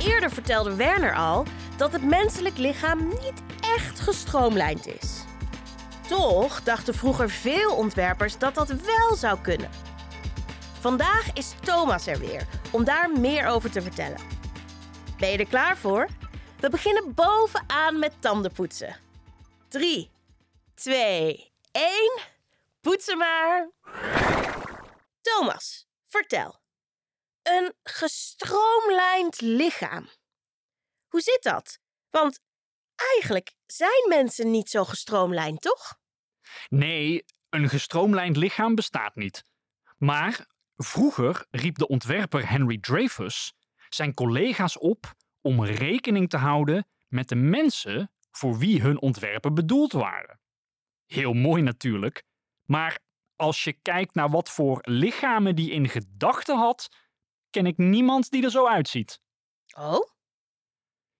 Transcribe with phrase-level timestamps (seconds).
[0.00, 5.24] Eerder vertelde Werner al dat het menselijk lichaam niet echt gestroomlijnd is.
[6.08, 9.70] Toch dachten vroeger veel ontwerpers dat dat wel zou kunnen.
[10.80, 14.20] Vandaag is Thomas er weer om daar meer over te vertellen.
[15.18, 16.08] Ben je er klaar voor?
[16.60, 18.96] We beginnen bovenaan met tandenpoetsen.
[19.68, 20.10] 3,
[20.74, 22.20] 2, 1.
[22.80, 23.70] Poetsen maar.
[25.20, 26.59] Thomas, vertel.
[27.42, 30.08] Een gestroomlijnd lichaam.
[31.08, 31.78] Hoe zit dat?
[32.10, 32.40] Want
[33.14, 35.98] eigenlijk zijn mensen niet zo gestroomlijnd, toch?
[36.68, 39.44] Nee, een gestroomlijnd lichaam bestaat niet.
[39.98, 43.52] Maar vroeger riep de ontwerper Henry Dreyfus
[43.88, 49.92] zijn collega's op om rekening te houden met de mensen voor wie hun ontwerpen bedoeld
[49.92, 50.40] waren.
[51.06, 52.22] Heel mooi natuurlijk,
[52.64, 52.98] maar
[53.36, 56.88] als je kijkt naar wat voor lichamen die in gedachten had,
[57.50, 59.20] ken ik niemand die er zo uitziet.
[59.76, 60.08] Oh?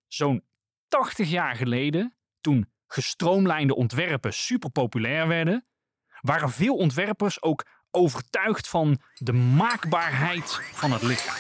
[0.06, 0.45] Zo'n
[0.89, 5.67] 80 jaar geleden, toen gestroomlijnde ontwerpen super populair werden,
[6.20, 11.36] waren veel ontwerpers ook overtuigd van de maakbaarheid van het lichaam.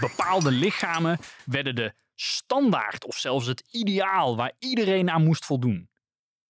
[0.00, 5.90] Bepaalde lichamen werden de standaard of zelfs het ideaal waar iedereen aan moest voldoen.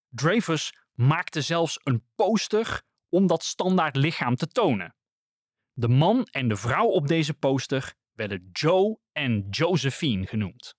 [0.08, 4.94] Dreyfus maakte zelfs een poster om dat standaard lichaam te tonen.
[5.80, 10.74] De man en de vrouw op deze poster werden Joe en Josephine genoemd.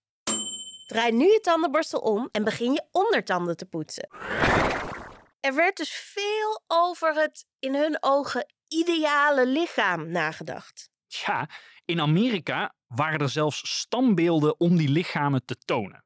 [0.88, 4.08] Draai nu je tandenborstel om en begin je ondertanden te poetsen.
[5.40, 10.90] Er werd dus veel over het in hun ogen ideale lichaam nagedacht.
[11.08, 11.50] Ja,
[11.86, 16.06] in Amerika waren er zelfs standbeelden om die lichamen te tonen.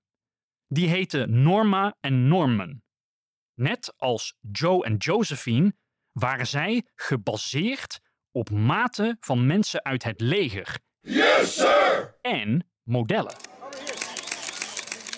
[0.67, 2.81] Die heten Norma en Norman.
[3.53, 5.73] Net als Joe en Josephine
[6.11, 8.03] waren zij gebaseerd
[8.35, 10.79] op maten van mensen uit het leger.
[10.99, 12.17] Yes, sir!
[12.21, 13.35] En modellen.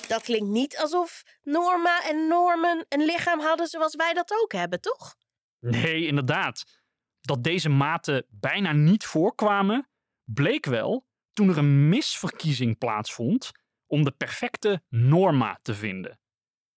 [0.08, 4.82] Dat klinkt niet alsof Norma en Norman een lichaam hadden zoals wij dat ook hebben,
[4.82, 5.16] toch?
[5.60, 6.64] Nee, inderdaad.
[7.22, 9.90] Dat deze maten bijna niet voorkwamen,
[10.24, 13.52] bleek wel toen er een misverkiezing plaatsvond
[13.88, 16.20] om de perfecte Norma te vinden.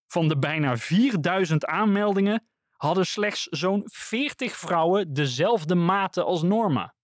[0.06, 2.49] Van de bijna 4000 aanmeldingen
[2.80, 6.94] hadden slechts zo'n 40 vrouwen dezelfde maten als Norma.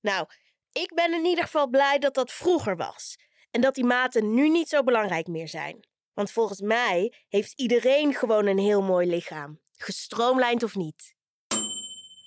[0.00, 0.26] Nou,
[0.72, 3.16] ik ben in ieder geval blij dat dat vroeger was.
[3.50, 5.86] En dat die maten nu niet zo belangrijk meer zijn.
[6.14, 9.60] Want volgens mij heeft iedereen gewoon een heel mooi lichaam.
[9.76, 11.14] Gestroomlijnd of niet.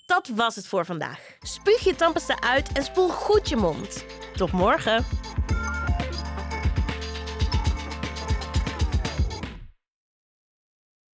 [0.06, 1.38] Dat was het voor vandaag.
[1.40, 4.06] Spuug je tandpasta uit en spoel goed je mond.
[4.36, 5.06] Tot morgen!